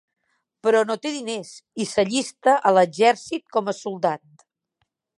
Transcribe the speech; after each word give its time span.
Però 0.67 0.79
no 0.91 0.95
té 1.03 1.11
diners 1.17 1.51
i 1.85 1.87
s'allista 1.91 2.57
a 2.71 2.75
l'exèrcit 2.79 3.49
com 3.59 3.73
a 3.75 3.79
soldat. 3.85 4.47